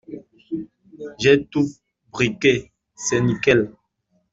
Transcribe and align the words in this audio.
J’ai 1.19 1.45
tout 1.45 1.67
briqué, 2.11 2.71
c’est 2.95 3.21
nickel. 3.21 3.71